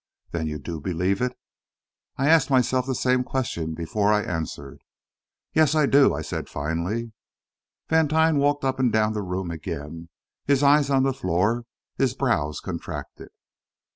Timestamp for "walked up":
8.37-8.79